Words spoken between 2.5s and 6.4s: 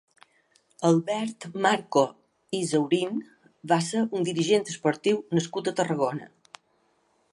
i Zaurín va ser un dirigent esportiu nascut a Tarragona.